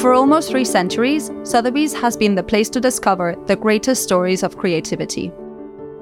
[0.00, 4.56] For almost three centuries, Sotheby's has been the place to discover the greatest stories of
[4.56, 5.32] creativity.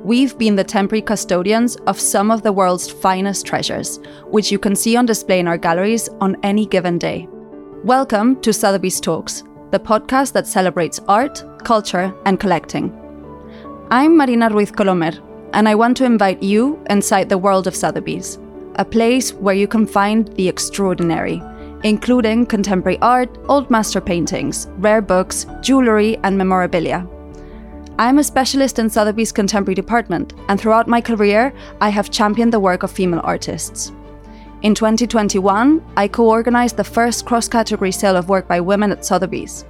[0.04, 4.76] We've been the temporary custodians of some of the world's finest treasures, which you can
[4.76, 7.26] see on display in our galleries on any given day.
[7.84, 12.92] Welcome to Sotheby's Talks, the podcast that celebrates art, culture, and collecting.
[13.90, 15.18] I'm Marina Ruiz Colomer,
[15.54, 18.38] and I want to invite you inside the world of Sotheby's,
[18.74, 21.40] a place where you can find the extraordinary
[21.86, 27.06] including contemporary art, old master paintings, rare books, jewellery, and memorabilia.
[27.96, 32.58] I'm a specialist in Sotheby's contemporary department, and throughout my career, I have championed the
[32.58, 33.92] work of female artists.
[34.62, 39.04] In 2021, I co organized the first cross category sale of work by women at
[39.04, 39.64] Sotheby's.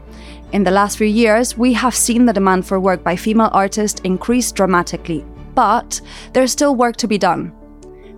[0.52, 4.00] In the last few years, we have seen the demand for work by female artists
[4.04, 5.22] increase dramatically,
[5.54, 6.00] but
[6.32, 7.52] there's still work to be done.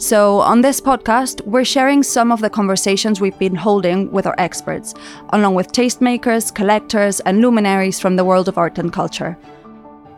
[0.01, 4.35] So, on this podcast, we're sharing some of the conversations we've been holding with our
[4.39, 4.95] experts,
[5.31, 9.37] along with tastemakers, collectors, and luminaries from the world of art and culture.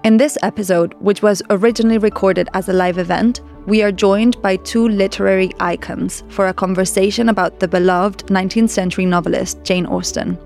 [0.04, 4.56] In this episode, which was originally recorded as a live event, we are joined by
[4.56, 10.38] two literary icons for a conversation about the beloved 19th century novelist Jane Austen.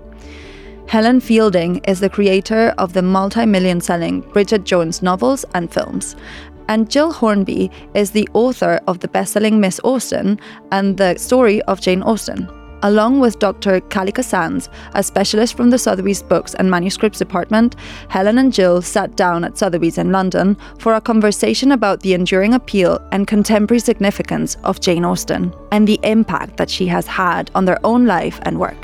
[0.87, 6.15] Helen Fielding is the creator of the multi million selling Bridget Jones novels and films,
[6.67, 10.39] and Gill Hornby is the author of the best-selling Miss Austen
[10.71, 12.49] and the story of Jane Austen.
[12.83, 13.81] Along with Dr.
[13.81, 17.75] Kalika Sands, a specialist from the Sotheby's Books and Manuscripts Department,
[18.09, 22.53] Helen and Gill sat down at Sotheby's in London for a conversation about the enduring
[22.53, 27.65] appeal and contemporary significance of Jane Austen and the impact that she has had on
[27.65, 28.77] their own life and work.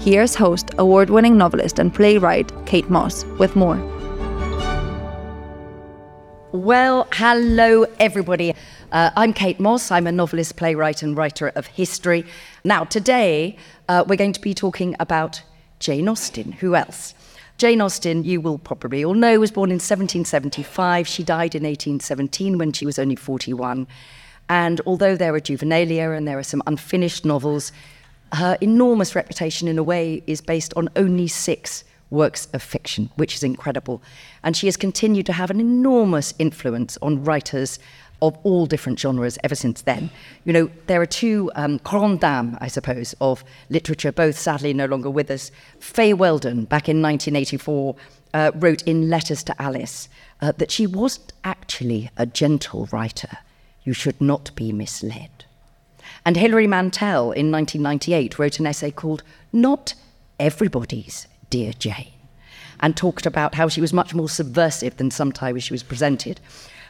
[0.00, 3.99] Here's host, award winning novelist, and playwright Kate Mosse with more.
[6.52, 8.56] Well, hello, everybody.
[8.90, 9.92] Uh, I'm Kate Mosse.
[9.92, 12.26] I'm a novelist, playwright, and writer of history.
[12.64, 13.56] Now, today,
[13.88, 15.42] uh, we're going to be talking about
[15.78, 16.50] Jane Austen.
[16.50, 17.14] Who else?
[17.56, 21.06] Jane Austen, you will probably all know, was born in 1775.
[21.06, 23.86] She died in 1817 when she was only 41.
[24.48, 27.70] And although there are juvenilia and there are some unfinished novels,
[28.32, 33.34] her enormous reputation, in a way, is based on only six works of fiction, which
[33.34, 34.02] is incredible.
[34.42, 37.78] And she has continued to have an enormous influence on writers
[38.22, 40.10] of all different genres ever since then.
[40.44, 44.86] You know, there are two um, grand dames, I suppose, of literature, both sadly no
[44.86, 45.50] longer with us.
[45.78, 47.96] Fay Weldon, back in 1984,
[48.32, 50.08] uh, wrote in Letters to Alice
[50.40, 53.38] uh, that she wasn't actually a gentle writer.
[53.84, 55.44] You should not be misled.
[56.24, 59.22] And Hilary Mantel in 1998 wrote an essay called
[59.52, 59.94] Not
[60.38, 62.12] Everybody's Dear Jane,
[62.80, 66.40] and talked about how she was much more subversive than sometimes she was presented.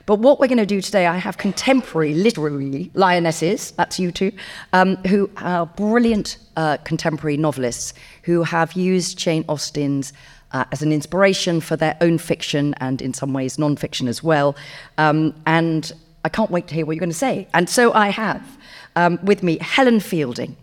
[0.06, 4.32] But what we're going to do today, I have contemporary literary lionesses, that's you two,
[4.72, 7.94] um, who are brilliant uh, contemporary novelists
[8.24, 10.12] who have used Jane Austen's
[10.52, 14.22] uh, as an inspiration for their own fiction and in some ways non fiction as
[14.22, 14.56] well.
[14.98, 15.92] Um, and
[16.24, 17.46] I can't wait to hear what you're going to say.
[17.54, 18.58] And so I have
[18.96, 20.56] um, with me Helen Fielding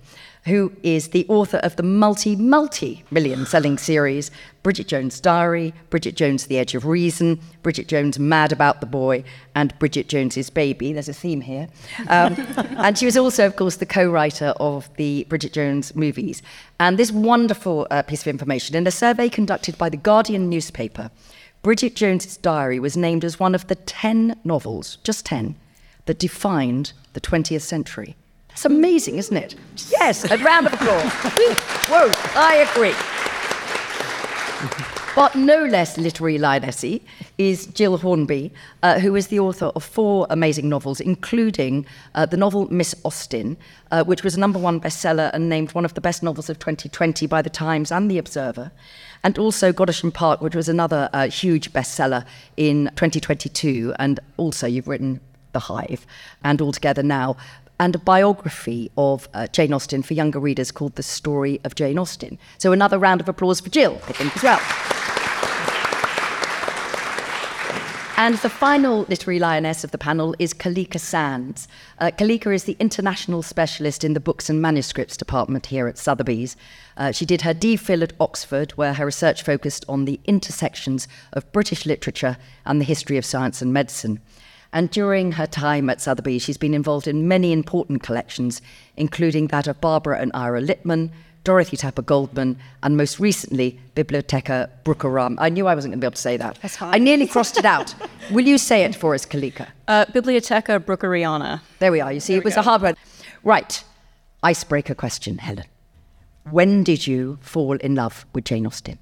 [0.48, 4.32] who is the author of the multi, multi million selling series
[4.64, 9.24] Bridget Jones' Diary, Bridget Jones' The Edge of Reason, Bridget Jones' Mad About the Boy,
[9.56, 10.92] and Bridget Jones's Baby.
[10.92, 11.70] There's a theme here.
[12.10, 12.36] Um,
[12.78, 16.42] and she was also, of course, the co writer of the Bridget Jones movies.
[16.80, 21.12] And this wonderful uh, piece of information in a survey conducted by the Guardian newspaper,
[21.62, 25.56] Bridget Jones's Diary was named as one of the 10 novels, just 10,
[26.06, 28.16] that defined the 20th century.
[28.58, 29.54] It's amazing, isn't it?
[29.92, 31.14] Yes, a round of applause.
[31.92, 32.96] Whoa, I agree.
[35.16, 37.04] But no less literary lionessy
[37.38, 38.52] is Gill Hornby,
[38.82, 41.86] uh, who is the author of four amazing novels, including
[42.16, 43.58] uh, the novel Miss Austen,
[43.92, 46.58] uh, which was a number one bestseller and named one of the best novels of
[46.58, 48.72] 2020 by The Times and The Observer,
[49.24, 52.26] and also Godmersham Park, which was another uh, huge bestseller
[52.56, 53.94] in 2022.
[54.00, 56.08] And also, you've written The Hive,
[56.44, 57.38] and All Together Now
[57.80, 62.00] and a biography of uh, Jane Austen for younger readers called The Story of Jane
[62.00, 62.40] Austen.
[62.58, 64.62] So another round of applause for Gill, I think, as well.
[68.20, 71.68] And the final literary lioness of the panel is Kalika Sands.
[72.00, 76.58] Uh, Kalika is the international specialist in the books and manuscripts department here at Sotheby's.
[76.98, 81.52] Uh, she did her DPhil at Oxford, where her research focused on the intersections of
[81.52, 84.20] British literature and the history of science and medicine.
[84.74, 88.62] And during her time at Sotheby's, she's been involved in many important collections,
[88.96, 91.10] including that of Barbara and Ira Lipman,
[91.44, 95.36] Dorothy Tapper Goldman, and most recently, Bibliotheca Bruckeram.
[95.40, 96.60] I knew I wasn't going to be able to say that.
[96.62, 96.94] That's hard.
[96.94, 97.96] I nearly crossed it out.
[98.32, 99.68] Will you say it for us, Kalika?
[99.88, 101.62] Uh, Bibliotheca Brookeriana.
[101.80, 102.12] There we are.
[102.12, 102.60] You see, There it was go.
[102.62, 102.96] a hard one.
[103.44, 103.82] Right.
[104.44, 105.66] Icebreaker question, Helen.
[106.52, 109.00] When did you fall in love with Jane Austen?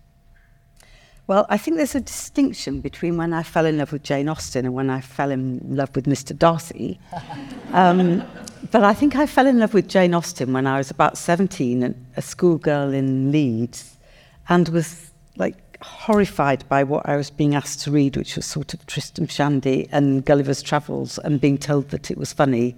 [1.28, 4.66] Well, I think there's a distinction between when I fell in love with Jane Austen
[4.66, 6.38] and when I fell in love with Mr.
[6.38, 7.00] Darcy.
[7.74, 8.24] Um,
[8.72, 12.08] but I think I fell in love with Jane Austen when I was about 17,
[12.16, 13.98] a schoolgirl in Leeds,
[14.48, 18.74] and was like horrified by what I was being asked to read, which was sort
[18.74, 22.76] of Tristram Shandy and Gulliver's Travels, and being told that it was funny.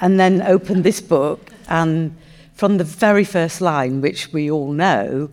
[0.00, 2.16] And then opened this book, and
[2.54, 5.28] from the very first line, which we all know,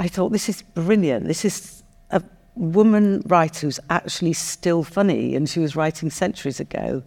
[0.00, 1.28] I thought, this is brilliant.
[1.28, 1.81] This is
[2.54, 7.02] woman writer who's actually still funny, and she was writing centuries ago.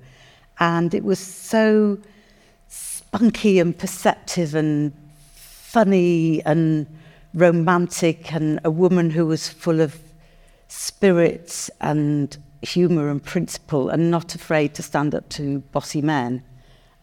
[0.60, 1.98] And it was so
[2.68, 4.94] spunky and perceptive and
[5.34, 6.88] funny and
[7.34, 10.00] romantic and a woman who was full of
[10.68, 16.42] spirit and humour and principle and not afraid to stand up to bossy men.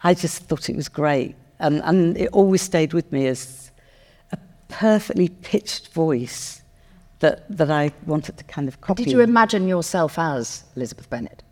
[0.02, 1.36] I just thought it was great.
[1.58, 3.70] And, and it always stayed with me as
[4.32, 6.61] a perfectly pitched voice
[7.22, 9.04] that, that I wanted to kind of copy.
[9.04, 11.42] Did you imagine yourself as Elizabeth Bennet?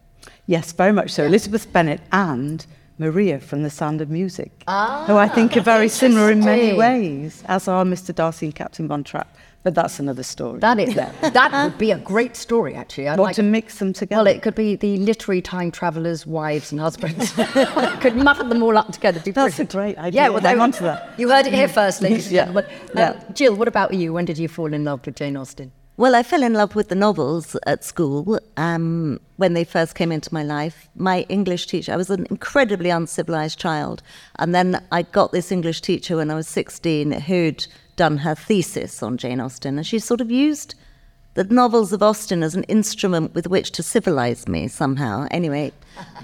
[0.46, 1.24] Yes, very much so.
[1.24, 2.66] Elizabeth Bennet and
[2.98, 6.74] Maria from The Sound of Music, ah, who I think are very similar in many
[6.74, 8.14] ways, as are Mr.
[8.14, 9.34] Darcy and Captain Von Trapp.
[9.62, 10.58] But that's another story.
[10.60, 13.08] That is that would be a great story, actually.
[13.08, 14.24] I'd what like, to mix them together?
[14.24, 17.32] Well, it could be the literary time travellers' wives and husbands.
[18.00, 19.18] could muddle them all up together.
[19.18, 19.60] That's brilliant.
[19.60, 20.22] a great idea.
[20.22, 21.18] Yeah, well, hang on to that.
[21.18, 22.46] You heard it here first, ladies yeah.
[22.46, 22.78] and gentlemen.
[22.88, 23.32] Uh, yeah.
[23.34, 24.14] Gill, what about you?
[24.14, 25.72] When did you fall in love with Jane Austen?
[25.98, 30.10] Well, I fell in love with the novels at school um, when they first came
[30.10, 30.88] into my life.
[30.94, 34.02] My English teacher, I was an incredibly uncivilized child.
[34.38, 37.66] And then I got this English teacher when I was 16 who'd
[38.00, 39.76] done her thesis on Jane Austen.
[39.76, 40.74] And she sort of used
[41.34, 45.26] the novels of Austen as an instrument with which to civilize me somehow.
[45.30, 45.70] Anyway,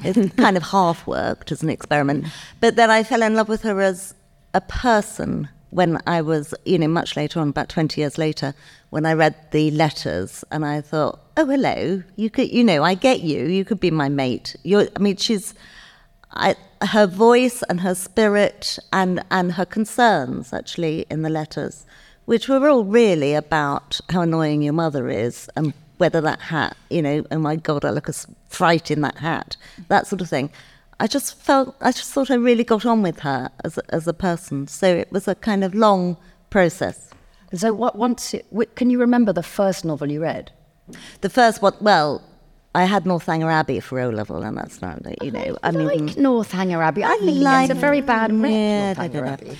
[0.02, 2.24] it kind of half worked as an experiment.
[2.60, 4.14] But then I fell in love with her as
[4.54, 8.54] a person when I was, you know, much later on, about 20 years later,
[8.88, 12.94] when I read the letters and I thought, oh, hello, you could, you know, I
[12.94, 14.56] get you, you could be my mate.
[14.62, 15.52] You're, I mean, she's,
[16.36, 21.86] I, her voice and her spirit and, and her concerns actually in the letters,
[22.26, 27.00] which were all really about how annoying your mother is and whether that hat, you
[27.00, 28.14] know, oh my God, I look a
[28.48, 29.56] fright in that hat,
[29.88, 30.50] that sort of thing.
[30.98, 34.06] I just felt, I just thought I really got on with her as a, as
[34.06, 34.66] a person.
[34.66, 36.16] So it was a kind of long
[36.50, 37.10] process.
[37.54, 40.50] So what, once, it, can you remember the first novel you read?
[41.20, 42.22] The first one, well,
[42.76, 45.86] I had Northanger Abbey for O level, and that's not, you know, I, I mean,
[45.86, 47.04] like Northanger Abbey.
[47.04, 49.58] I, I think like, it's a very bad rep, yeah, Northanger Abbey.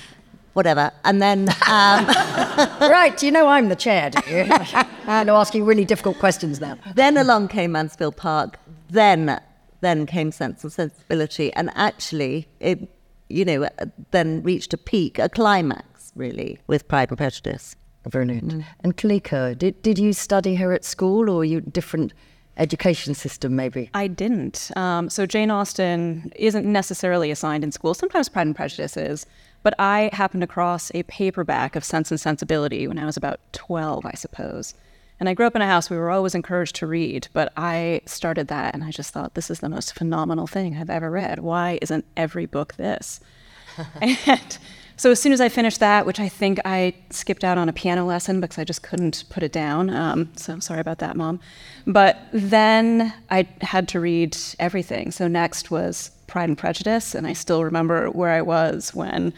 [0.53, 2.05] Whatever, and then um,
[2.79, 4.45] right, you know I'm the chair, do you?
[5.07, 6.77] I'm asking really difficult questions now.
[6.93, 8.59] Then along came Mansfield Park.
[8.91, 9.41] Then
[9.81, 12.87] then came Sense and Sensibility, and actually, it,
[13.29, 13.67] you know,
[14.11, 17.75] then reached a peak, a climax, really, with Pride and Prejudice.
[18.07, 18.53] Brilliant.
[18.53, 18.65] Mm.
[18.81, 22.13] And Kalika, did, did you study her at school or you different
[22.57, 23.89] education system, maybe?
[23.93, 24.71] I didn't.
[24.75, 27.93] Um, so Jane Austen isn't necessarily assigned in school.
[27.93, 29.25] Sometimes Pride and Prejudice is.
[29.63, 34.05] But I happened across a paperback of Sense and Sensibility when I was about 12,
[34.05, 34.73] I suppose.
[35.19, 38.01] And I grew up in a house we were always encouraged to read, but I
[38.05, 41.39] started that and I just thought, this is the most phenomenal thing I've ever read.
[41.39, 43.19] Why isn't every book this?
[44.01, 44.57] and
[44.97, 47.73] so as soon as I finished that, which I think I skipped out on a
[47.73, 49.91] piano lesson because I just couldn't put it down.
[49.91, 51.39] Um, so I'm sorry about that, mom.
[51.85, 55.11] But then I had to read everything.
[55.11, 59.33] So next was Pride and Prejudice, and I still remember where I was when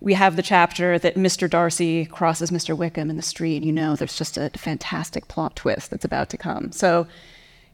[0.00, 1.48] we have the chapter that Mr.
[1.48, 2.76] Darcy crosses Mr.
[2.76, 3.62] Wickham in the street.
[3.62, 6.72] You know, there's just a fantastic plot twist that's about to come.
[6.72, 7.06] So,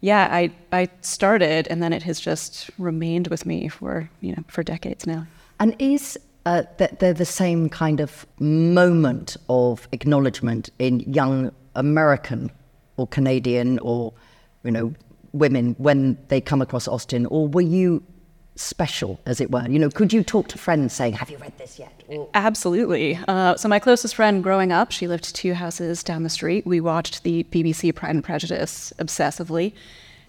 [0.00, 4.44] yeah, I I started, and then it has just remained with me for you know
[4.48, 5.26] for decades now.
[5.58, 12.50] And is uh, they're the same kind of moment of acknowledgement in young American
[12.96, 14.14] or Canadian or
[14.64, 14.94] you know
[15.32, 18.02] women when they come across Austen, or were you
[18.56, 19.68] special, as it were?
[19.68, 22.02] You know, could you talk to friends saying, Have you read this yet?
[22.08, 22.28] Or...
[22.34, 23.18] Absolutely.
[23.28, 26.66] Uh, so, my closest friend growing up, she lived two houses down the street.
[26.66, 29.72] We watched the BBC Pride and Prejudice obsessively.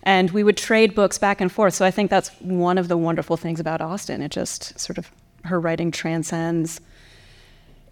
[0.03, 1.73] And we would trade books back and forth.
[1.73, 4.21] So, I think that's one of the wonderful things about Austen.
[4.21, 5.11] It just sort of,
[5.47, 6.81] her writing transcends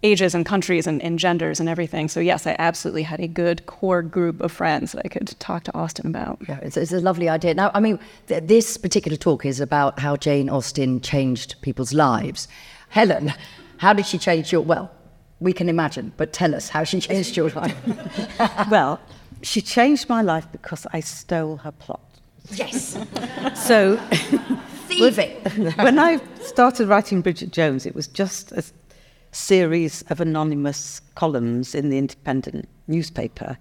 [0.02, 2.08] ages and countries and, and, genders and everything.
[2.08, 5.64] So yes, I absolutely had a good core group of friends that I could talk
[5.64, 6.38] to Austen about.
[6.48, 7.54] Yeah, it's, it's a lovely idea.
[7.54, 7.98] Now, I mean,
[8.28, 12.46] th- this particular talk is about how Jane Austen changed people's lives.
[12.90, 13.32] Helen,
[13.78, 14.60] how did she change your?
[14.60, 14.90] Well,
[15.40, 17.76] we can imagine, but tell us how she changed your life.
[18.70, 19.00] well,
[19.42, 22.00] she changed my life because I stole her plot.
[22.52, 22.96] Yes.
[23.54, 23.98] so.
[24.86, 25.72] Thieving.
[25.76, 28.64] when I started writing Bridget Jones, it was just a
[29.32, 33.58] series of anonymous columns in the independent newspaper.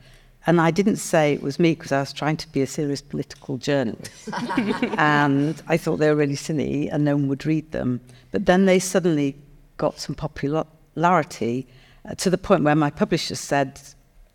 [0.48, 3.02] And I didn't say it was me because I was trying to be a serious
[3.02, 4.30] political journalist.
[4.98, 8.00] and I thought they were really silly and no one would read them.
[8.32, 9.36] But then they suddenly
[9.78, 11.68] got some popularity
[12.08, 13.82] uh, to the point where my publisher said,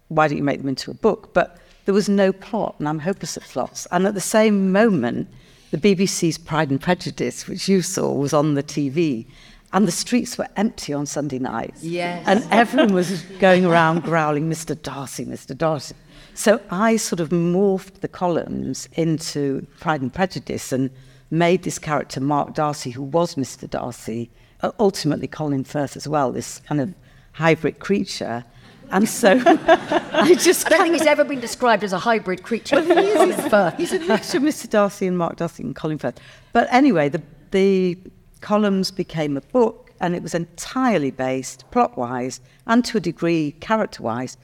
[0.09, 1.33] Why don't you make them into a book?
[1.33, 3.87] But there was no plot, and I'm hopeless at plots.
[3.93, 5.29] And at the same moment,
[5.71, 9.27] the BBC's Pride and Prejudice, which you saw, was on the TV.
[9.73, 11.85] And the streets were empty on Sunday nights.
[11.85, 12.25] Yes.
[12.27, 14.81] And everyone was going around growling, Mr.
[14.81, 15.57] Darcy, Mr.
[15.57, 15.95] Darcy.
[16.35, 20.91] So I sort of morphed the columns into Pride and Prejudice and
[21.31, 23.71] made this character, Mark Darcy, who was Mr.
[23.71, 24.31] Darcy,
[24.63, 26.93] uh, ultimately Colin Firth as well, this kind of
[27.33, 28.45] hybrid creature.
[28.91, 30.67] And so I just.
[30.67, 32.83] I don't think he's ever been described as a hybrid creature.
[32.83, 33.77] Colin Firth.
[33.77, 34.69] He's a mixture of Mr.
[34.69, 36.19] Darcy and Mark Darcy and Colin Firth.
[36.53, 37.99] But anyway, the, the
[38.41, 43.53] columns became a book, and it was entirely based, plot wise, and to a degree,
[43.61, 44.37] character wise,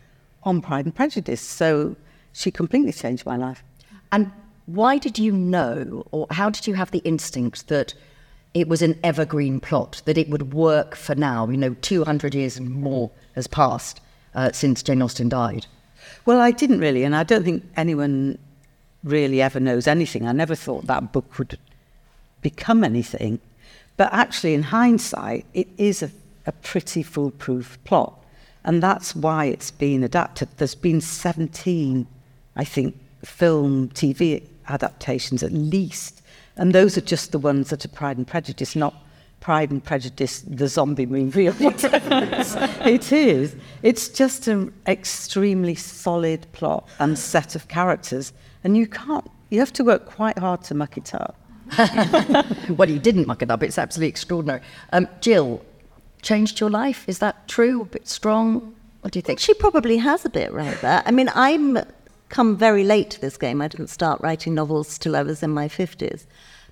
[0.44, 1.40] on Pride and Prejudice.
[1.40, 1.96] So
[2.32, 3.64] she completely changed my life.
[4.12, 4.30] And
[4.66, 7.94] why did you know, or how did you have the instinct that
[8.54, 11.48] it was an evergreen plot, that it would work for now?
[11.48, 14.00] You know, 200 years and more has passed
[14.36, 15.66] uh, since Jane Austen died.
[16.24, 18.38] Well, I didn't really, and I don't think anyone
[19.02, 20.28] really ever knows anything.
[20.28, 21.58] I never thought that book would
[22.42, 23.40] become anything.
[23.96, 26.10] But actually, in hindsight, it is a,
[26.46, 28.22] a pretty foolproof plot.
[28.64, 30.48] And that's why it's been adapted.
[30.56, 32.06] There's been 17,
[32.56, 36.20] I think, film, TV adaptations at least.
[36.56, 38.94] And those are just the ones that are Pride and Prejudice, not
[39.46, 42.08] Pride and Prejudice, the zombie movie or whatever
[42.84, 43.54] it is.
[43.80, 48.32] It's just an extremely solid plot and set of characters.
[48.64, 51.36] And you can't, you have to work quite hard to muck it up.
[52.70, 53.62] well, you didn't muck it up.
[53.62, 54.62] It's absolutely extraordinary.
[54.92, 55.64] Um, Gill,
[56.22, 57.08] changed your life?
[57.08, 57.82] Is that true?
[57.82, 58.74] A bit strong?
[59.02, 59.38] What do you think?
[59.38, 61.04] She probably has a bit right there.
[61.06, 61.78] I mean, I'm
[62.30, 63.62] come very late to this game.
[63.62, 66.26] I didn't start writing novels till I was in my 50s.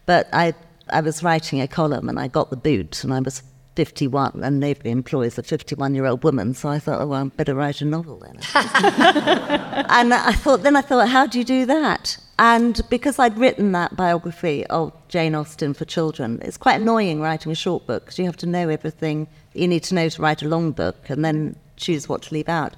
[0.07, 0.55] But I,
[0.91, 3.43] I was writing a column and I got the boot and I was
[3.77, 6.55] 51 and nobody employs a 51 year old woman.
[6.55, 8.37] So I thought, oh, well, I better write a novel then.
[8.55, 12.19] and I thought, then I thought, how do you do that?
[12.39, 17.53] And because I'd written that biography of Jane Austen for children, it's quite annoying writing
[17.53, 20.43] a short book because you have to know everything you need to know to write
[20.43, 22.75] a long book and then choose what to leave out.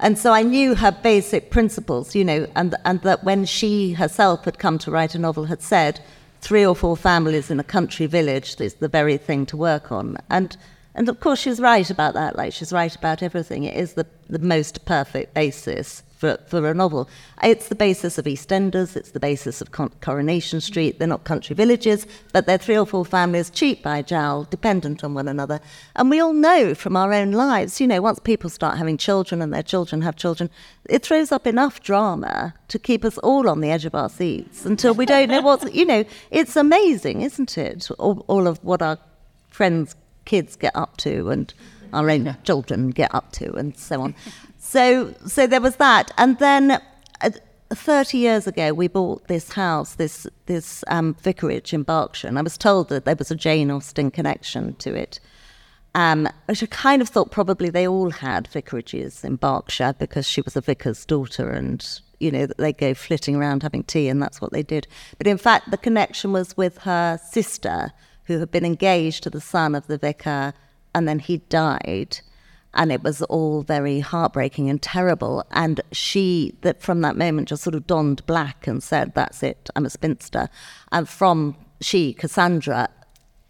[0.00, 4.44] And so I knew her basic principles, you know, and, and that when she herself
[4.44, 6.00] had come to write a novel, had said,
[6.44, 10.18] three or four families in a country village is the very thing to work on.
[10.28, 10.54] And,
[10.94, 13.64] and of course, she's right about that, like she's right about everything.
[13.64, 17.08] It is the, the most perfect basis for, for a novel.
[17.42, 20.98] It's the basis of EastEnders, it's the basis of Con- Coronation Street.
[20.98, 25.12] They're not country villages, but they're three or four families, cheek by jowl, dependent on
[25.12, 25.60] one another.
[25.96, 29.42] And we all know from our own lives, you know, once people start having children
[29.42, 30.48] and their children have children,
[30.88, 34.64] it throws up enough drama to keep us all on the edge of our seats
[34.64, 37.90] until we don't know what's, you know, it's amazing, isn't it?
[37.98, 38.98] All, all of what our
[39.50, 41.52] friends' kids get up to and
[41.92, 44.14] our own children get up to and so on.
[44.74, 46.82] So, so there was that, and then.
[47.20, 47.30] Uh,
[47.70, 52.42] 30 years ago, we bought this house, this, this um, vicarage in Berkshire, and I
[52.42, 55.18] was told that there was a Jane Austen connection to it.
[55.94, 60.40] Um, which I kind of thought probably they all had vicarages in Berkshire because she
[60.42, 61.84] was a vicar's daughter and,
[62.20, 64.86] you know, they go flitting around having tea and that's what they did.
[65.18, 67.92] But in fact, the connection was with her sister
[68.24, 70.52] who had been engaged to the son of the vicar
[70.94, 72.20] and then he died
[72.74, 75.44] and it was all very heartbreaking and terrible.
[75.50, 79.70] And she, that from that moment, just sort of donned black and said, "That's it,
[79.74, 80.48] I'm a spinster."
[80.92, 82.88] And from she, Cassandra,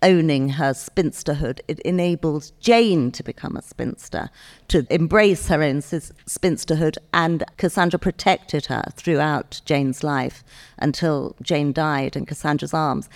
[0.02, 4.28] owning her spinsterhood, it enabled Jane to become a spinster,
[4.68, 10.44] to embrace her own spinsterhood, and Cassandra protected her throughout Jane's life
[10.78, 13.08] until Jane died in Cassandra's arms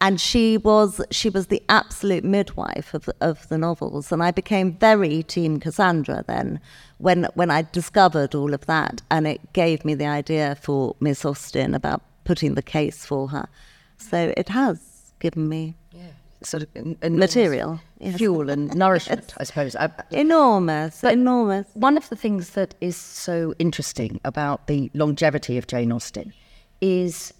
[0.00, 4.12] and she was she was the absolute midwife of of the novels.
[4.12, 6.60] And I became very team Cassandra then
[6.98, 9.02] when when I discovered all of that.
[9.10, 13.48] And it gave me the idea for Miss Austen about putting the case for her.
[13.96, 16.08] So it has given me yeah.
[16.42, 18.18] sort of material yes.
[18.18, 19.74] fuel and nourishment I suppose.
[20.10, 21.66] Enormous but enormous.
[21.72, 26.34] one of the things that is so interesting about the longevity of Jane Austen
[26.82, 27.32] is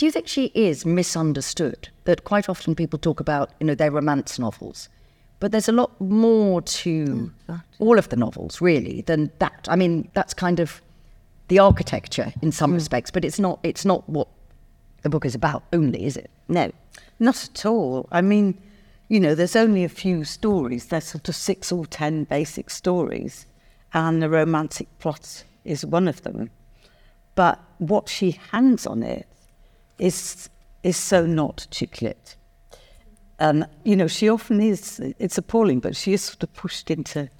[0.00, 1.90] do you think she is misunderstood?
[2.04, 4.88] That quite often people talk about, you know, their romance novels,
[5.40, 9.68] but there's a lot more to oh, all of the novels, really, than that.
[9.68, 10.80] I mean, that's kind of
[11.48, 12.76] the architecture in some mm.
[12.76, 13.60] respects, but it's not.
[13.62, 14.28] It's not what
[15.02, 16.30] the book is about only, is it?
[16.48, 16.72] No,
[17.18, 18.08] not at all.
[18.10, 18.58] I mean,
[19.08, 20.86] you know, there's only a few stories.
[20.86, 23.44] There's sort of six or ten basic stories,
[23.92, 26.48] and the romantic plot is one of them.
[27.34, 29.26] But what she hangs on it
[30.00, 30.48] is
[30.82, 32.36] is so not chick lit.
[33.38, 35.00] And um, you know, she often is.
[35.18, 37.30] It's appalling, but she is sort of pushed into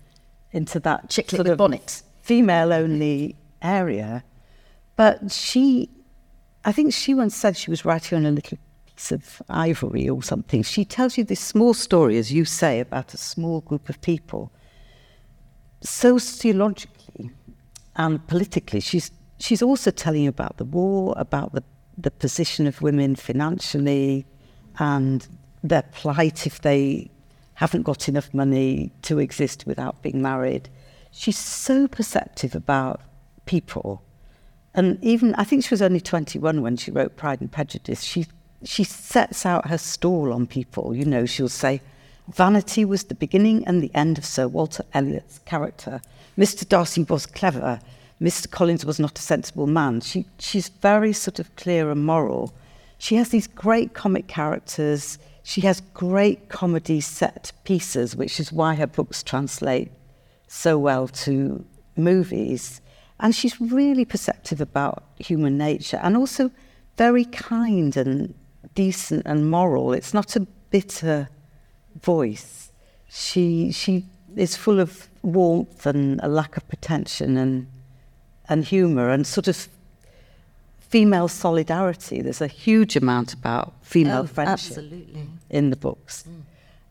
[0.52, 2.04] into that Chick lit sort of bonnets.
[2.22, 4.24] female only area.
[4.96, 5.88] But she,
[6.64, 10.22] I think she once said she was writing on a little piece of ivory or
[10.22, 10.62] something.
[10.62, 14.50] She tells you this small story, as you say, about a small group of people.
[15.82, 17.30] Sociologically
[17.96, 21.62] and politically, she's she's also telling you about the war, about the,
[21.96, 24.26] the position of women financially,
[24.78, 25.26] and
[25.62, 27.10] their plight if they
[27.54, 30.68] haven't got enough money to exist without being married.
[31.10, 33.02] She's so perceptive about
[33.44, 34.02] people.
[34.74, 38.02] And even, I think she was only 21 when she wrote Pride and Prejudice.
[38.02, 38.26] She,
[38.64, 40.94] she sets out her stall on people.
[40.94, 41.82] You know, she'll say,
[42.28, 46.00] Vanity was the beginning and the end of Sir Walter Elliot's character.
[46.38, 46.66] Mr.
[46.66, 47.80] Darcy was clever.
[48.20, 48.50] Mr.
[48.50, 50.00] Collins was not a sensible man.
[50.00, 52.52] She, she's very sort of clear and moral.
[52.98, 55.18] She has these great comic characters.
[55.42, 59.90] She has great comedy set pieces, which is why her books translate
[60.46, 61.64] so well to
[61.96, 62.82] movies.
[63.20, 66.50] And she's really perceptive about human nature and also
[66.98, 68.34] very kind and
[68.74, 69.94] decent and moral.
[69.94, 71.30] It's not a bitter
[72.02, 72.70] voice.
[73.08, 74.04] She, she
[74.36, 77.66] is full of warmth and a lack of pretension and,
[78.50, 79.68] and humour and sort of
[80.80, 82.20] female solidarity.
[82.20, 85.26] There's a huge amount about female Oh, friendship absolutely.
[85.48, 86.24] in the books.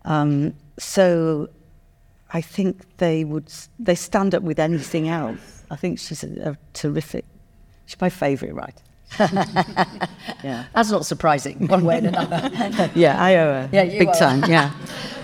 [0.05, 1.49] Um, so
[2.33, 5.63] I think they would they stand up with anything else.
[5.69, 7.25] I think she's a, a terrific.
[7.85, 8.83] She's my favourite writer.
[10.43, 12.91] yeah, That's not surprising, one way or another.
[12.95, 14.19] yeah, I owe her Yeah, big owe her.
[14.19, 14.43] time.
[14.49, 14.71] Yeah,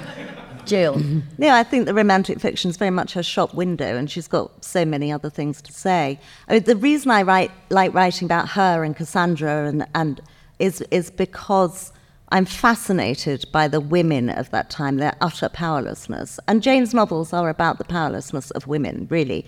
[0.66, 0.96] Gill.
[0.96, 1.44] Mm-hmm.
[1.44, 4.64] Yeah, I think the romantic fiction is very much her shop window, and she's got
[4.64, 6.20] so many other things to say.
[6.48, 10.22] I mean, the reason I write like writing about her and Cassandra and and
[10.60, 11.92] is is because
[12.30, 16.40] I'm fascinated by the women of that time, their utter powerlessness.
[16.48, 19.46] And Jane's novels are about the powerlessness of women, really.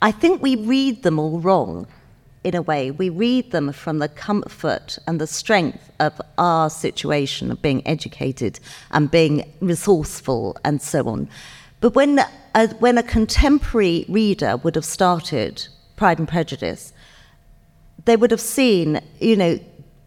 [0.00, 1.86] I think we read them all wrong
[2.48, 2.90] in a way.
[2.90, 8.58] We read them from the comfort and the strength of our situation of being educated
[8.90, 11.28] and being resourceful and so on.
[11.80, 12.20] But when
[12.54, 16.92] a, when a contemporary reader would have started Pride and Prejudice,
[18.04, 19.60] they would have seen, you know,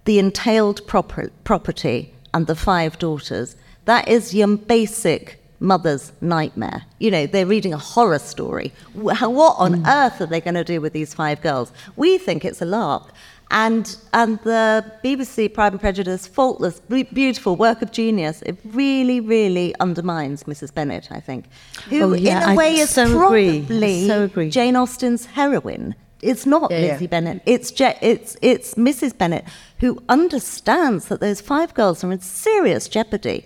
[0.06, 3.56] the entailed proper, property and the five daughters.
[3.86, 6.84] That is your basic mother's nightmare.
[7.00, 8.74] You know, they're reading a horror story.
[8.94, 9.88] What on mm.
[9.88, 11.72] earth are they going to do with these five girls?
[11.96, 13.12] We think it's a lark.
[13.52, 19.76] And, and the BBC Pride and Prejudice, faultless, beautiful work of genius, it really, really
[19.80, 20.74] undermines Mrs.
[20.74, 21.46] Bennet, I think,
[21.90, 23.60] who, Oh, yeah, in a way, is so agree.
[23.60, 24.50] Probably so agree.
[24.50, 25.96] Jane Austen's heroine.
[26.22, 26.92] It's not Yeah, yeah.
[26.94, 27.42] Lizzie Bennet.
[27.46, 29.18] It's Je- it's it's Mrs.
[29.18, 29.44] Bennet
[29.80, 33.46] who understands that those five girls are in serious jeopardy.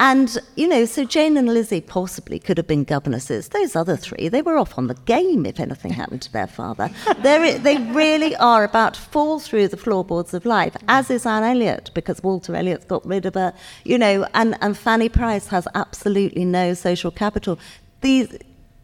[0.00, 3.48] And, you know, so Jane and Lizzie possibly could have been governesses.
[3.48, 6.90] Those other three, they were off on the game if anything happened to their father.
[7.18, 11.42] They're, they really are about to fall through the floorboards of life, as is Anne
[11.42, 13.52] Elliot, because Walter Elliot's got rid of her,
[13.84, 17.58] you know, and, and Fanny Price has absolutely no social capital.
[18.00, 18.38] These,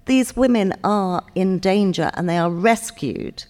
[0.06, 3.44] these women are in danger and they are rescued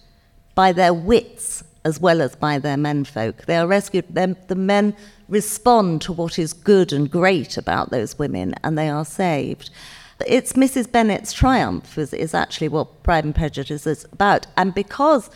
[0.53, 3.45] by their wits as well as by their menfolk.
[3.45, 4.05] They are rescued.
[4.09, 4.95] Them, the men
[5.29, 9.69] respond to what is good and great about those women, and they are saved.
[10.25, 10.91] It's Mrs.
[10.91, 15.29] Bennet's triumph is, is actually what Pride and Prejudice is about, and because.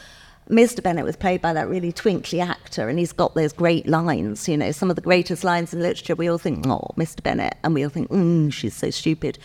[0.50, 0.82] Mr.
[0.82, 4.50] Bennet was played by that really twinkly actor, and he's got those great lines.
[4.50, 6.16] You know, some of the greatest lines in literature.
[6.16, 7.22] We all think, "Oh, Mr.
[7.22, 9.38] Bennet," and we all think, "Mm, she's so stupid."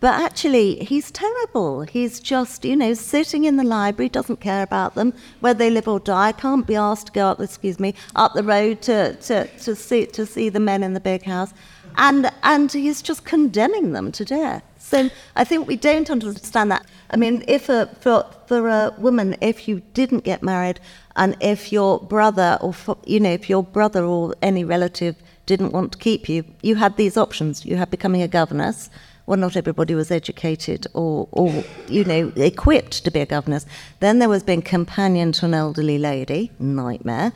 [0.00, 1.82] But actually, he's terrible.
[1.82, 5.88] He's just, you know, sitting in the library, doesn't care about them, whether they live
[5.88, 9.46] or die, can't be asked to go up, excuse me, up the road to, to,
[9.46, 11.52] to, see, to see the men in the big house.
[11.96, 14.62] And, and he's just condemning them to death.
[14.78, 16.86] So I think we don't understand that.
[17.10, 20.78] I mean, if a, for, for a woman, if you didn't get married,
[21.16, 22.72] and if your brother or,
[23.04, 26.96] you know, if your brother or any relative didn't want to keep you, you had
[26.96, 27.66] these options.
[27.66, 28.90] You had becoming a governess,
[29.28, 33.66] well, not everybody was educated or, or, you know, equipped to be a governess.
[34.00, 37.32] Then there was being companion to an elderly lady, nightmare.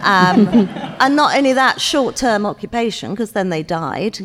[0.00, 0.48] Um,
[1.00, 4.18] and not only that, short-term occupation, because then they died.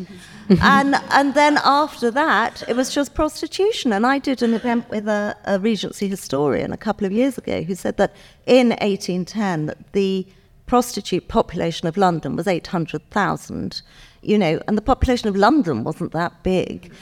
[0.48, 3.92] and, and then after that, it was just prostitution.
[3.92, 7.62] And I did an event with a, a Regency historian a couple of years ago
[7.62, 10.26] who said that in 1810, the
[10.66, 13.80] prostitute population of London was 800,000.
[14.22, 16.92] You know, and the population of London wasn't that big.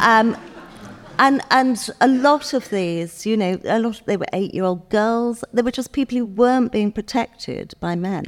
[0.00, 0.36] um,
[1.18, 5.44] and and a lot of these, you know, a lot of, they were eight-year-old girls.
[5.52, 8.24] They were just people who weren't being protected by men.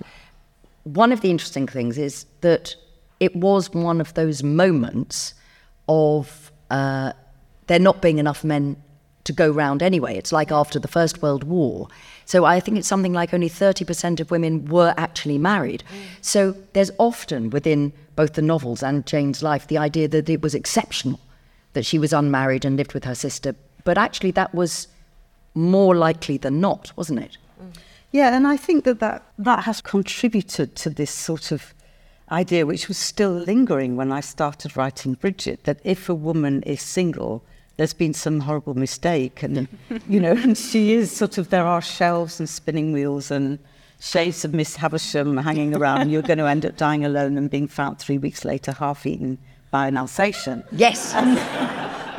[0.85, 2.75] One of the interesting things is that
[3.21, 5.35] it was one of those moments
[5.89, 7.13] of uh,
[7.67, 8.77] there not being enough men
[9.25, 10.17] to go round anyway.
[10.17, 11.89] It's like after the First World War.
[12.33, 15.85] So I think it's something like only 30% of women were actually married.
[16.23, 20.55] So there's often within both the novels and Jane's life the idea that it was
[20.55, 21.21] exceptional
[21.75, 23.55] that she was unmarried and lived with her sister.
[23.85, 24.89] But actually, that was
[25.55, 27.37] more likely than not, wasn't it?
[27.63, 27.77] Mm.
[28.13, 31.75] Yeah, and I think that that, that has contributed to this sort of
[32.31, 36.81] idea, which was still lingering when I started writing Bridget, that if a woman is
[36.81, 37.45] single,
[37.77, 39.43] there's been some horrible mistake.
[39.43, 39.69] And,
[40.09, 43.59] you know, and she is sort of, there are shelves and spinning wheels and
[44.01, 46.03] shades of Miss Havisham hanging around.
[46.03, 49.07] And you're going to end up dying alone and being found three weeks later, half
[49.07, 49.39] eaten
[49.71, 50.65] by an Alsatian.
[50.73, 51.15] Yes.
[51.15, 51.39] And,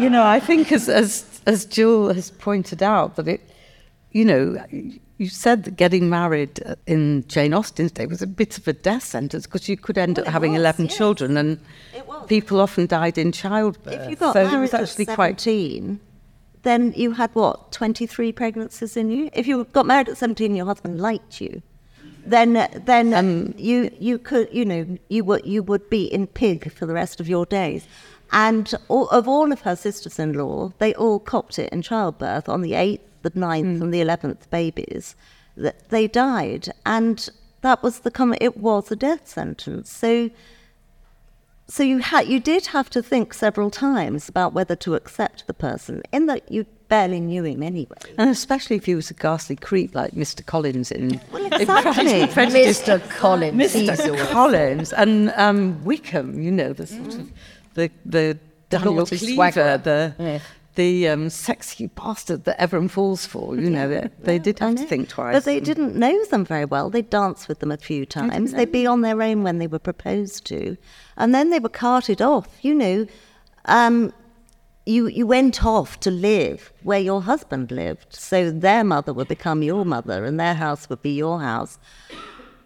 [0.02, 3.42] you know, I think as, as, as Gill has pointed out, that it,
[4.12, 4.64] you know,
[5.18, 9.04] you said that getting married in Jane Austen's day was a bit of a death
[9.04, 10.98] sentence because you could end well, up having was, 11 yes.
[10.98, 11.60] children and
[12.28, 13.94] people often died in childbirth.
[13.94, 16.64] If you got so married at 17, quite...
[16.64, 19.30] then you had what, 23 pregnancies in you?
[19.34, 21.62] If you got married at 17 your husband liked you,
[22.26, 26.72] then then um, you you could you know you would you would be in pig
[26.72, 27.86] for the rest of your days.
[28.32, 32.74] And all, of all of her sisters-in-law, they all copped it in childbirth on the
[32.74, 33.82] eighth the ninth mm.
[33.82, 35.16] and the eleventh babies,
[35.58, 37.30] that they died, and
[37.62, 39.92] that was the com- it was a death sentence.
[39.92, 40.30] So,
[41.68, 45.54] so you had you did have to think several times about whether to accept the
[45.54, 47.98] person, in that you barely knew him anyway.
[48.18, 50.46] And especially if he was a ghastly creep like Mr.
[50.46, 52.22] Collins in, well, exactly.
[52.22, 53.10] in Mr.
[53.10, 54.30] Collins, Mr.
[54.30, 56.42] Collins, and um, Wickham.
[56.42, 57.20] You know the sort mm.
[57.22, 57.32] of
[57.74, 58.38] the the
[58.70, 60.16] Daniel Cleaver, the.
[60.20, 60.40] Yeah
[60.76, 63.56] the um, sexy bastard that everyone falls for.
[63.56, 65.36] You know, they, they did have to think twice.
[65.36, 66.90] But they didn't know them very well.
[66.90, 68.52] They'd dance with them a few times.
[68.52, 70.78] They'd be on their own when they were proposed to.
[71.18, 72.48] And then they were carted off.
[72.62, 73.08] You know,
[73.66, 74.14] um,
[74.86, 78.14] you, you went off to live where your husband lived.
[78.14, 81.80] So their mother would become your mother and their house would be your house.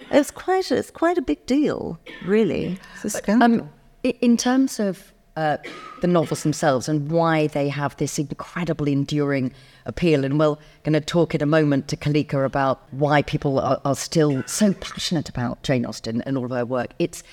[0.09, 2.79] It's quite a, it's quite a big deal, really.
[2.95, 3.61] It's a scandal.
[3.61, 3.69] Um,
[4.03, 5.57] in terms of uh,
[6.01, 9.53] the novels themselves and why they have this incredibly enduring
[9.85, 10.25] appeal.
[10.25, 13.95] And we're going to talk in a moment to Kalika about why people are, are
[13.95, 16.93] still so passionate about Jane Austen and all of her work.
[16.97, 17.23] It's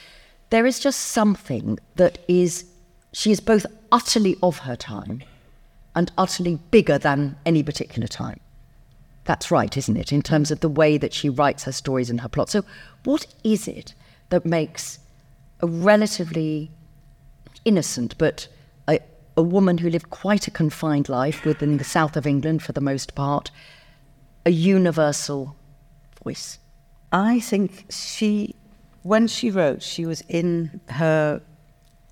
[0.51, 2.67] there is just something that is
[3.13, 5.23] she is both utterly of her time
[5.95, 8.41] and utterly bigger than any particular time.
[9.25, 10.13] That's right, isn't it?
[10.13, 12.51] In terms of the way that she writes her stories and her plot.
[12.51, 12.65] So,
[13.05, 13.95] what is it
[14.29, 14.99] that makes
[15.61, 16.71] a relatively
[17.65, 18.49] innocent, but
[18.89, 19.01] a,
[19.37, 22.81] a woman who lived quite a confined life within the south of England for the
[22.81, 23.51] most part,
[24.47, 25.57] a universal
[26.23, 26.59] voice.
[27.13, 28.55] I think she,
[29.03, 31.41] when she wrote, she was in her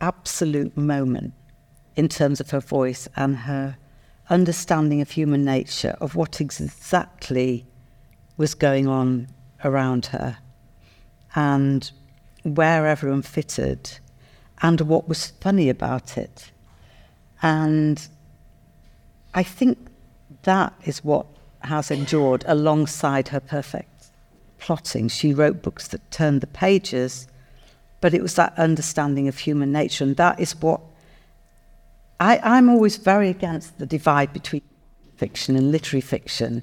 [0.01, 1.35] absolute moment
[1.97, 3.77] in terms of her voice and her
[4.31, 7.67] understanding of human nature, of what exactly
[8.37, 9.29] was going on
[9.65, 10.39] around her,
[11.35, 11.91] and
[12.43, 13.99] where everyone fitted
[14.63, 16.51] and what was funny about it.
[17.43, 18.09] And
[19.35, 19.77] I think
[20.45, 21.27] that is what
[21.61, 24.07] has endured alongside her perfect
[24.59, 25.09] plotting.
[25.09, 27.27] She wrote books that turned the pages,
[28.01, 30.05] but it was that understanding of human nature.
[30.05, 30.81] And that is what
[32.21, 34.63] I, I'm always very against the divide between
[35.17, 36.63] fiction and literary fiction.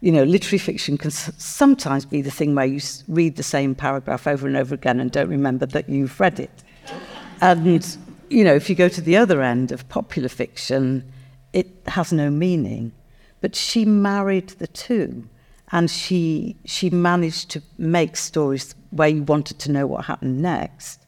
[0.00, 4.28] You know, literary fiction can sometimes be the thing where you read the same paragraph
[4.28, 6.62] over and over again and don't remember that you've read it.
[7.44, 7.98] And,
[8.30, 11.04] you know, if you go to the other end of popular fiction,
[11.52, 12.92] it has no meaning.
[13.42, 15.28] But she married the two,
[15.70, 21.04] and she, she managed to make stories where you wanted to know what happened next.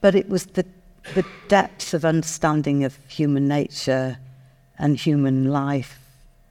[0.00, 0.66] But it was the,
[1.14, 4.18] the depth of understanding of human nature
[4.80, 6.00] and human life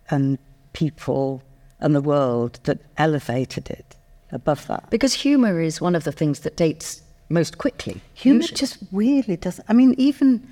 [0.09, 0.39] and
[0.71, 1.43] people
[1.81, 3.97] and the world that elevated it
[4.31, 4.89] above that.
[4.89, 8.01] Because humour is one of the things that dates most quickly.
[8.13, 9.65] Humour just really doesn't.
[9.69, 10.47] I mean, even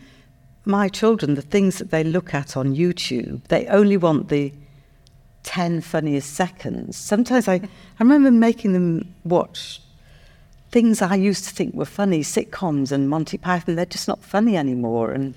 [0.65, 4.53] my children, the things that they look at on YouTube, they only want the
[5.43, 6.97] 10 funniest seconds.
[6.97, 7.61] Sometimes I, I
[7.99, 9.81] remember making them watch
[10.71, 14.55] things I used to think were funny, sitcoms and Monty Python, they're just not funny
[14.55, 15.11] anymore.
[15.11, 15.33] And,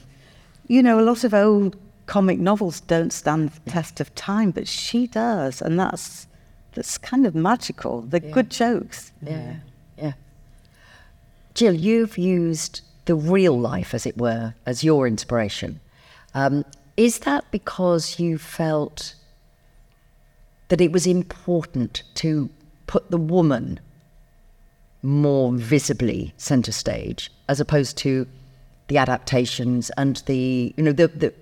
[0.66, 1.76] you know, a lot of old
[2.07, 5.62] comic novels don't stand the test of time, but she does.
[5.62, 6.26] And that's,
[6.74, 8.02] that's kind of magical.
[8.02, 8.31] They're yeah.
[8.31, 9.12] good jokes.
[9.22, 9.57] Yeah.
[11.55, 15.81] Gill, you've used the real life, as it were, as your inspiration.
[16.35, 16.65] Um,
[16.97, 19.15] is that because you felt
[20.69, 22.49] that it was important to
[22.87, 23.81] put the woman
[25.03, 28.27] more visibly centre stage, as opposed to
[28.88, 31.35] the adaptations and the you know the the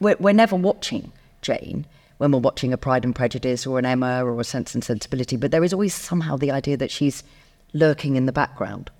[0.00, 1.86] we're, we're never watching Jane
[2.18, 5.36] when we're watching a Pride and Prejudice or an Emma or a Sense and Sensibility,
[5.36, 7.24] but there is always somehow the idea that she's
[7.72, 8.90] lurking in the background.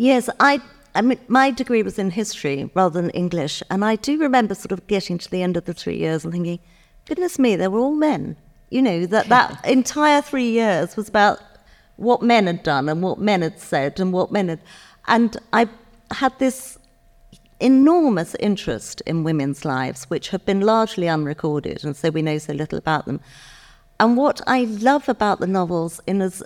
[0.00, 0.62] Yes, I.
[0.94, 4.72] I mean, my degree was in history rather than English, and I do remember sort
[4.72, 6.58] of getting to the end of the three years and thinking,
[7.04, 8.38] "Goodness me, they were all men."
[8.70, 11.38] You know that that entire three years was about
[11.96, 14.60] what men had done and what men had said and what men had,
[15.06, 15.68] and I
[16.12, 16.78] had this
[17.60, 22.54] enormous interest in women's lives, which have been largely unrecorded, and so we know so
[22.54, 23.20] little about them.
[24.00, 26.42] And what I love about the novels in is,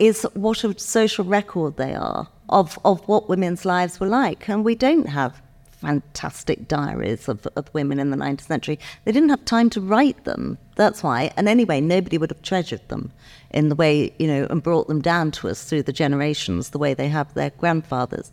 [0.00, 4.48] is what a social record they are of, of what women's lives were like.
[4.48, 8.78] And we don't have fantastic diaries of, of women in the 19th century.
[9.04, 10.58] They didn't have time to write them.
[10.76, 11.32] That's why.
[11.36, 13.12] And anyway, nobody would have treasured them
[13.50, 16.78] in the way, you know, and brought them down to us through the generations, the
[16.78, 18.32] way they have their grandfathers.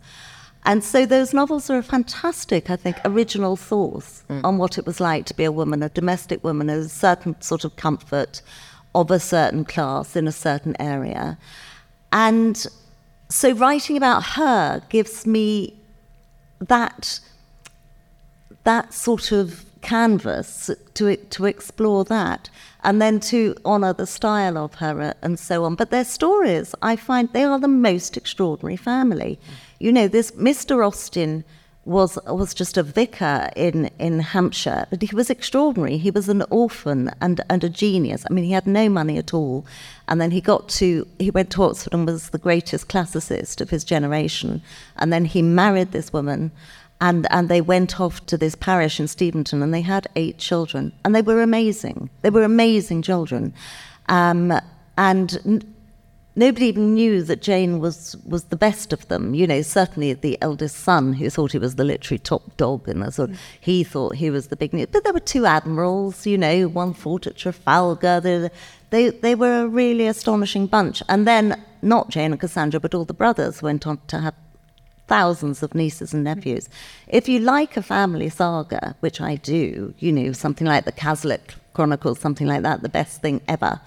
[0.64, 4.44] And so those novels are a fantastic, I think, original source mm.
[4.44, 7.64] on what it was like to be a woman, a domestic woman, a certain sort
[7.64, 8.42] of comfort
[9.00, 11.38] of a certain class in a certain area.
[12.12, 12.66] And
[13.28, 15.74] so writing about her gives me
[16.60, 17.20] that
[18.64, 22.50] that sort of canvas to to explore that
[22.82, 26.74] and then to honor the style of her uh, and so on but their stories
[26.82, 29.38] i find they are the most extraordinary family.
[29.78, 30.84] You know, this Mr.
[30.84, 31.44] Austen
[31.88, 35.96] was was just a vicar in, in Hampshire, but he was extraordinary.
[35.96, 38.24] He was an orphan and, and a genius.
[38.28, 39.64] I mean, he had no money at all.
[40.06, 43.70] And then he got to, he went to Oxford and was the greatest classicist of
[43.70, 44.62] his generation.
[44.96, 46.50] And then he married this woman,
[47.00, 50.92] and, and they went off to this parish in Steventon, and they had eight children.
[51.04, 52.10] And they were amazing.
[52.20, 53.54] They were amazing children.
[54.08, 54.52] Um,
[54.98, 55.64] and
[56.38, 59.34] nobody even knew that Jane was, was the best of them.
[59.34, 63.00] You know, certainly the eldest son, who thought he was the literary top dog in
[63.00, 63.36] the sort, mm.
[63.60, 64.86] he thought he was the big news.
[64.90, 68.20] But there were two admirals, you know, one fought at Trafalgar.
[68.20, 68.50] They,
[68.90, 71.02] they, they were a really astonishing bunch.
[71.08, 74.34] And then not Jane and Cassandra, but all the brothers went on to have
[75.08, 76.68] thousands of nieces and nephews.
[77.08, 81.56] If you like a family saga, which I do, you know, something like the Cazalet
[81.72, 83.80] Chronicles, something like that, the best thing ever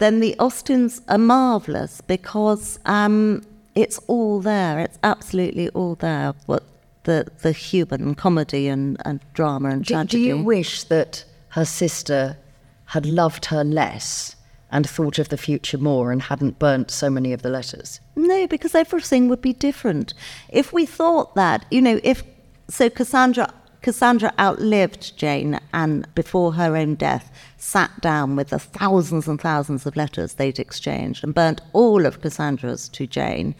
[0.00, 3.42] then the Austens are marvellous because um,
[3.74, 4.80] it's all there.
[4.80, 6.34] It's absolutely all there.
[6.46, 6.64] What
[7.04, 10.24] the the human comedy and, and drama and do, tragedy.
[10.24, 12.38] Do you wish that her sister
[12.86, 14.36] had loved her less
[14.72, 18.00] and thought of the future more and hadn't burnt so many of the letters?
[18.16, 20.14] No, because everything would be different.
[20.48, 22.22] If we thought that, you know, if
[22.68, 29.26] so Cassandra Cassandra outlived Jane and before her own death sat down with the thousands
[29.26, 33.54] and thousands of letters they'd exchanged and burnt all of Cassandra's to Jane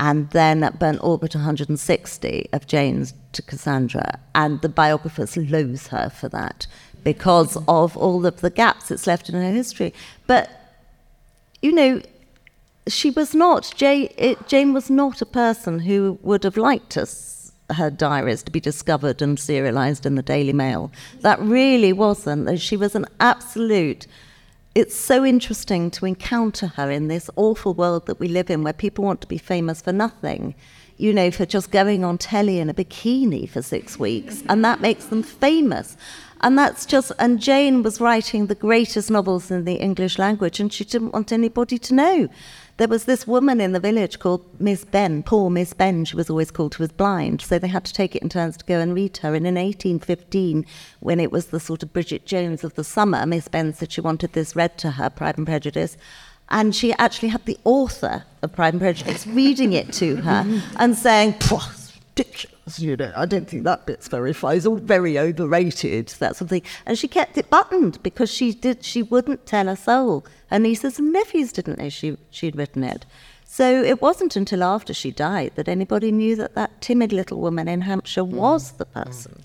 [0.00, 4.18] and then burnt all but 160 of Jane's to Cassandra.
[4.34, 6.66] And the biographers loathe her for that
[7.04, 9.92] because of all of the gaps it's left in her history.
[10.26, 10.50] But,
[11.60, 12.00] you know,
[12.88, 14.08] she was not, Jane,
[14.48, 19.22] Jane was not a person who would have liked us her diaries to be discovered
[19.22, 20.92] and serialized in the Daily Mail.
[21.20, 22.60] That really wasn't.
[22.60, 24.06] She was an absolute.
[24.74, 28.72] It's so interesting to encounter her in this awful world that we live in where
[28.72, 30.54] people want to be famous for nothing,
[30.96, 34.80] you know, for just going on telly in a bikini for six weeks, and that
[34.80, 35.96] makes them famous.
[36.40, 40.72] And that's just, and Jane was writing the greatest novels in the English language, and
[40.72, 42.28] she didn't want anybody to know.
[42.78, 46.30] There was this woman in the village called Miss Benn, poor Miss Benn, she was
[46.30, 47.42] always called, who was blind.
[47.42, 49.34] So they had to take it in turns to go and read her.
[49.34, 50.64] And in 1815,
[51.00, 54.00] when it was the sort of Bridget Jones of the summer, Miss Benn said she
[54.00, 55.96] wanted this read to her, Pride and Prejudice.
[56.48, 60.96] And she actually had the author of Pride and Prejudice reading it to her and
[60.96, 61.34] saying,
[62.16, 63.12] ridiculous, you know.
[63.16, 64.56] I don't think that bit's very fine.
[64.56, 66.62] It's all very overrated, that sort of thing.
[66.86, 68.84] And she kept it buttoned because she did.
[68.84, 70.24] She wouldn't tell a soul.
[70.50, 73.06] Her nieces and nephews didn't know she she'd written it.
[73.44, 77.68] So it wasn't until after she died that anybody knew that that timid little woman
[77.68, 78.28] in Hampshire mm.
[78.30, 79.42] was the person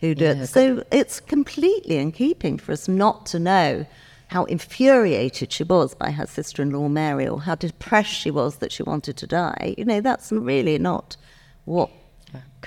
[0.00, 0.38] who did.
[0.38, 3.86] Yeah, so it's completely in keeping for us not to know
[4.28, 8.82] how infuriated she was by her sister-in-law Mary, or how depressed she was that she
[8.82, 9.74] wanted to die.
[9.78, 11.16] You know, that's really not
[11.64, 11.90] what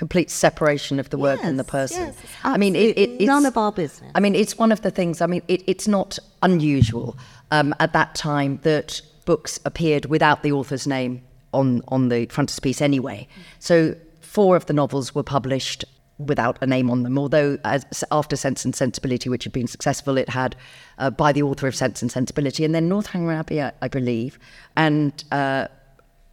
[0.00, 2.06] complete separation of the work yes, and the person.
[2.06, 4.10] Yes, I mean, it, it, it's none of our business.
[4.14, 5.20] I mean, it's one of the things.
[5.20, 7.18] I mean, it, it's not unusual
[7.50, 11.20] um, at that time that books appeared without the author's name
[11.52, 13.28] on, on the frontispiece anyway.
[13.58, 15.84] So four of the novels were published
[16.16, 20.16] without a name on them, although as, after Sense and Sensibility, which had been successful,
[20.16, 20.56] it had
[20.96, 24.38] uh, by the author of Sense and Sensibility, and then Northanger Abbey, I, I believe,
[24.76, 25.68] and uh,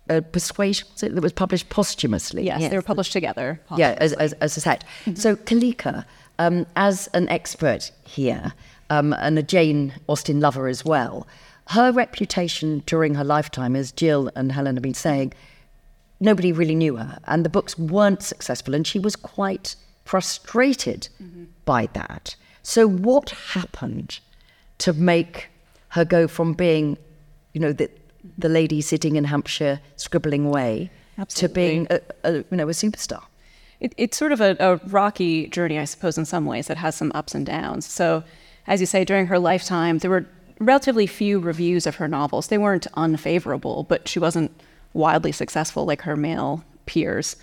[0.09, 2.43] uh, Persuasion that was published posthumously.
[2.45, 2.71] Yes, Yes.
[2.71, 3.59] they were published together.
[3.75, 4.83] Yeah, as, as, as a set.
[5.15, 6.05] So, Kalika,
[6.39, 8.53] um, as an expert here
[8.89, 11.27] um, and a Jane Austen lover as well,
[11.69, 15.33] her reputation during her lifetime, as Gill and Helen have been saying,
[16.19, 21.09] nobody really knew her, and the books weren't successful, and she was quite frustrated
[21.65, 22.35] by that.
[22.63, 24.19] So, what happened
[24.79, 25.49] to make
[25.89, 26.97] her go from being,
[27.53, 27.89] you know, the,
[28.37, 30.91] the lady sitting in Hampshire scribbling away
[31.29, 33.23] to being, a, a, you know, a superstar?
[33.79, 36.95] It, it's sort of a, a rocky journey, I suppose, in some ways that has
[36.95, 37.85] some ups and downs.
[37.85, 38.23] So,
[38.65, 40.25] as you say, during her lifetime, there were
[40.59, 42.47] relatively few reviews of her novels.
[42.47, 44.51] They weren't unfavorable, but she wasn't
[44.93, 47.35] wildly successful like her male peers.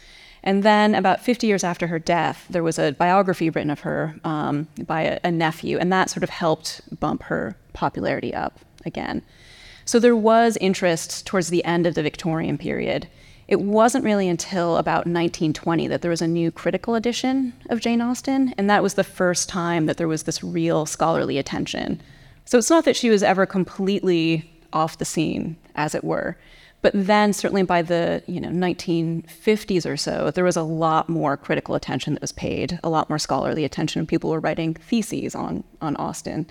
[0.42, 4.14] And then, about 50 years after her death, there was a biography written of her
[4.24, 9.22] um, by a, a nephew, and that sort of helped bump her popularity up again.
[9.84, 13.08] So there was interest towards the end of the Victorian period.
[13.46, 18.00] It wasn't really until about 1920 that there was a new critical edition of Jane
[18.00, 22.00] Austen, and that was the first time that there was this real scholarly attention.
[22.46, 26.36] So it's not that she was ever completely off the scene, as it were.
[26.80, 31.36] But then, certainly by the you know 1950s or so, there was a lot more
[31.36, 35.34] critical attention that was paid, a lot more scholarly attention, and people were writing theses
[35.34, 36.50] on on Austen.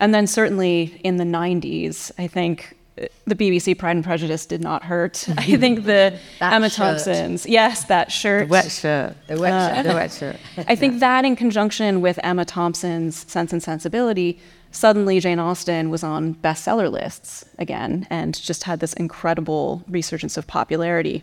[0.00, 4.62] And then certainly in the 90s, I think uh, the BBC Pride and Prejudice did
[4.62, 5.26] not hurt.
[5.36, 6.76] I think the Emma shirt.
[6.76, 8.48] Thompson's, yes, that shirt.
[8.48, 9.14] The wet shirt.
[9.28, 9.86] The wet Uh, shirt.
[9.86, 10.36] the wet shirt.
[10.68, 14.40] I think that in conjunction with Emma Thompson's Sense and Sensibility,
[14.72, 20.46] suddenly Jane Austen was on bestseller lists again and just had this incredible resurgence of
[20.46, 21.22] popularity.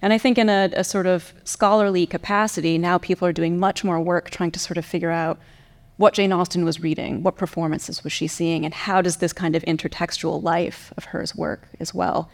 [0.00, 3.84] And I think in a, a sort of scholarly capacity, now people are doing much
[3.84, 5.38] more work trying to sort of figure out
[5.96, 9.54] what Jane Austen was reading, what performances was she seeing, and how does this kind
[9.54, 12.28] of intertextual life of hers work as well.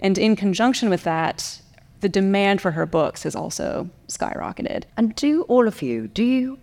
[0.00, 1.60] And in conjunction with that,
[2.00, 4.84] the demand for her books has also skyrocketed.
[4.96, 6.58] And do all of you, do you,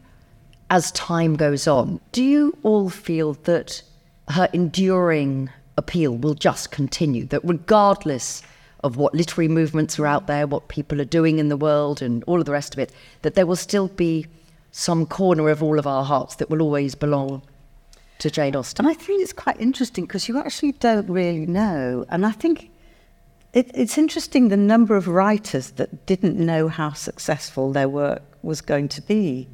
[0.69, 3.81] as time goes on, do you all feel that
[4.29, 7.25] her enduring appeal will just continue?
[7.25, 8.43] That regardless
[8.83, 12.23] of what literary movements are out there, what people are doing in the world, and
[12.25, 14.25] all of the rest of it, that there will still be
[14.71, 17.41] some corner of all of our hearts that will always belong
[18.19, 18.85] to Jane Austen?
[18.85, 22.05] And I think it's quite interesting because you actually don't really know.
[22.09, 22.69] And I think
[23.53, 28.61] it, it's interesting the number of writers that didn't know how successful their work was
[28.61, 29.47] going to be.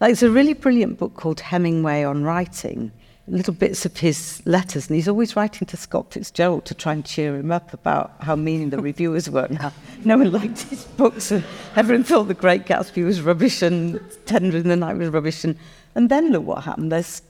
[0.00, 2.92] Like, there's a really brilliant book called Hemingway on Writing,
[3.30, 7.04] little bits of his letters, and he's always writing to Scott Fitzgerald to try and
[7.04, 9.72] cheer him up about how mean the reviewers were now.
[10.04, 11.44] no one liked his books, and
[11.76, 15.44] everyone thought The Great Gatsby was rubbish and Tender in the Night was rubbish.
[15.44, 15.56] And,
[15.94, 16.92] and then look what happened.
[16.92, 17.22] There's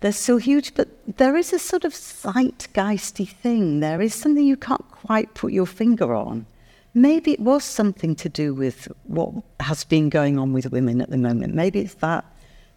[0.00, 3.80] they're so huge, but there is a sort of zeitgeisty thing.
[3.80, 6.46] There is something you can't quite put your finger on.
[6.94, 11.10] Maybe it was something to do with what has been going on with women at
[11.10, 11.54] the moment.
[11.54, 12.24] Maybe it's that.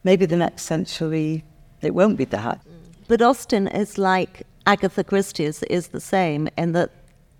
[0.03, 1.45] Maybe the next century
[1.86, 2.62] it won't be that.
[3.08, 6.91] But Austen is like Agatha Christie's is the same in that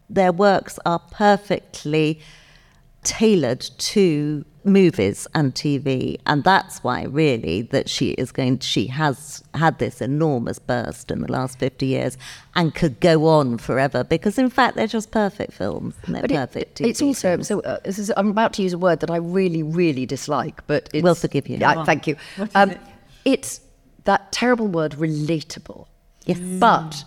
[0.10, 2.19] their works are perfectly
[3.03, 8.60] tailored to movies and TV, and that's why really that she is going.
[8.60, 12.17] She has had this enormous burst in the last fifty years,
[12.56, 15.95] and could go on forever because in fact they're just perfect films.
[16.06, 16.77] And they're But it- perfect.
[16.82, 17.47] TV it's also films.
[17.47, 17.60] so.
[17.62, 20.89] Uh, this is, I'm about to use a word that I really, really dislike, but
[20.93, 21.58] it's, We'll forgive you.
[21.58, 22.15] Yeah, thank you.
[22.56, 22.73] Um,
[23.25, 23.60] It's
[24.05, 25.87] that terrible word, relatable.
[26.25, 26.37] Yes.
[26.39, 26.59] Mm.
[26.59, 27.03] But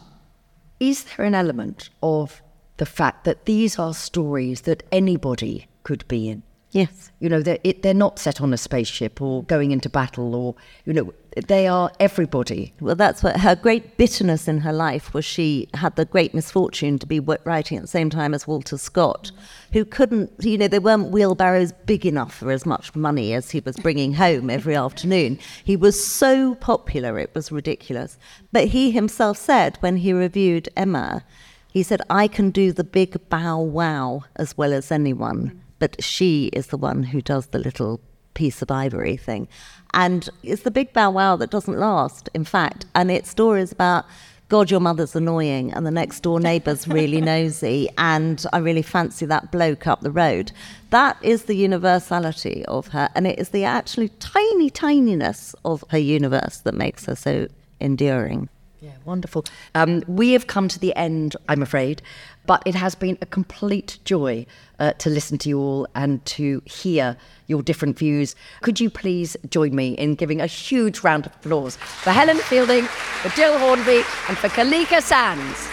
[0.80, 2.42] is there an element of
[2.76, 6.42] the fact that these are stories that anybody could be in?
[6.76, 7.10] Yes.
[7.18, 10.54] You know, they're, it, they're not set on a spaceship or going into battle, or
[10.84, 11.14] you know,
[11.48, 12.74] they are everybody.
[12.80, 15.24] Well, that's what her great bitterness in her life was.
[15.24, 19.33] She had the great misfortune to be writing at the same time as Walter Scott,
[19.72, 23.60] who couldn't, you know, there weren't wheelbarrows big enough for as much money as he
[23.60, 25.38] was bringing home every afternoon.
[25.64, 28.18] He was so popular, it was ridiculous.
[28.52, 31.24] But he himself said when he reviewed Emma,
[31.72, 36.46] he said, I can do the big bow wow as well as anyone, but she
[36.52, 38.00] is the one who does the little
[38.35, 39.48] piece of ivory thing.
[39.94, 42.87] And it's the big bow wow that doesn't last, in fact.
[42.94, 44.04] And it's stories about,
[44.48, 49.27] God, your mother's annoying, and the next door neighbour's really nosy, and I really fancy
[49.27, 50.52] that bloke up the road.
[50.90, 55.98] That is the universality of her, and it is the actually tiny tininess of her
[55.98, 57.48] universe that makes her so
[57.81, 58.48] enduring.
[58.81, 59.44] Yeah, wonderful.
[59.74, 62.02] Um, we have come to the end, I'm afraid,
[62.47, 64.47] but it has been a complete joy
[64.79, 67.17] uh, to listen to you all and to hear
[67.47, 68.35] your different views.
[68.63, 72.85] Could you please join me in giving a huge round of applause for Helen Fielding,
[72.85, 75.69] for Gill Hornby, and for Kalika Sands?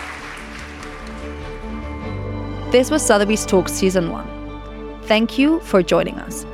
[2.71, 5.01] This was Sotheby's Talk Season 1.
[5.03, 6.45] Thank you for joining us.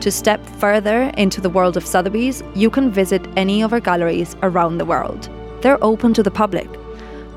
[0.00, 4.36] To step further into the world of Sotheby's, you can visit any of our galleries
[4.42, 5.28] around the world.
[5.60, 6.68] They're open to the public.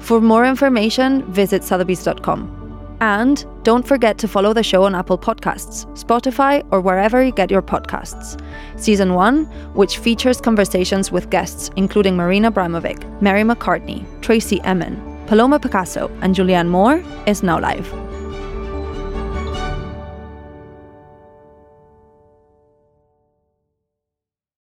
[0.02, 2.97] For more information, visit sotheby's.com.
[3.02, 7.49] And don't forget to follow the show on Apple Podcasts, Spotify, or wherever you get
[7.49, 8.39] your podcasts.
[8.80, 15.60] Season 1, which features conversations with guests including Marina Abramovic, Mary McCartney, Tracey Emin, Paloma
[15.60, 18.11] Picasso, and Julianne Moore, is now live.